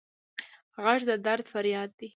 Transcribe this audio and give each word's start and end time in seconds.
غږ 0.83 1.01
د 1.09 1.11
درد 1.25 1.45
فریاد 1.53 1.89
دی 1.99 2.07